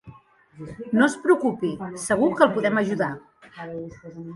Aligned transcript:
No 0.99 1.03
es 1.09 1.17
preocupi, 1.27 1.71
segur 2.07 2.33
que 2.41 2.49
el 2.49 2.59
podem 2.59 2.85
ajudar. 2.85 3.15